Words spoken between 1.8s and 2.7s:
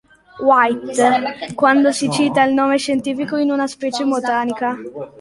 si cita il